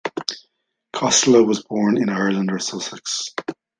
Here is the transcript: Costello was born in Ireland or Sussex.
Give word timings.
Costello 0.93 1.43
was 1.43 1.61
born 1.63 1.95
in 1.99 2.09
Ireland 2.09 2.51
or 2.51 2.57
Sussex. 2.57 3.29